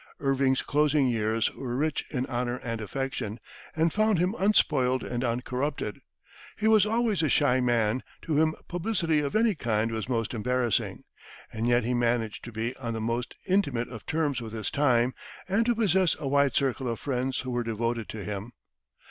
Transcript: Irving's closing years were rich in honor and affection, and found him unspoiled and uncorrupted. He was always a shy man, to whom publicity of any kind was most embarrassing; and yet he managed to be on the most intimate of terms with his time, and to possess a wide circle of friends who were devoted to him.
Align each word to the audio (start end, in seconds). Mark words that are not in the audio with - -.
Irving's 0.19 0.63
closing 0.63 1.07
years 1.07 1.53
were 1.53 1.75
rich 1.75 2.05
in 2.09 2.25
honor 2.25 2.57
and 2.63 2.81
affection, 2.81 3.39
and 3.75 3.93
found 3.93 4.17
him 4.17 4.33
unspoiled 4.39 5.03
and 5.03 5.23
uncorrupted. 5.23 6.01
He 6.57 6.67
was 6.67 6.87
always 6.87 7.21
a 7.21 7.29
shy 7.29 7.59
man, 7.59 8.01
to 8.23 8.33
whom 8.35 8.55
publicity 8.67 9.19
of 9.19 9.35
any 9.35 9.53
kind 9.53 9.91
was 9.91 10.09
most 10.09 10.33
embarrassing; 10.33 11.03
and 11.53 11.67
yet 11.67 11.83
he 11.83 11.93
managed 11.93 12.43
to 12.45 12.51
be 12.51 12.75
on 12.77 12.93
the 12.93 12.99
most 12.99 13.35
intimate 13.47 13.89
of 13.89 14.07
terms 14.07 14.41
with 14.41 14.53
his 14.53 14.71
time, 14.71 15.13
and 15.47 15.67
to 15.67 15.75
possess 15.75 16.15
a 16.19 16.27
wide 16.27 16.55
circle 16.55 16.87
of 16.87 16.99
friends 16.99 17.41
who 17.41 17.51
were 17.51 17.63
devoted 17.63 18.09
to 18.09 18.23
him. 18.23 18.53